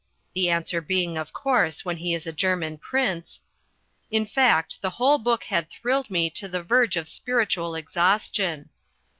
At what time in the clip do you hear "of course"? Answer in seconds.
1.15-1.85